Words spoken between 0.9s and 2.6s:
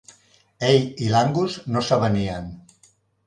i l'Angus no s'avenien.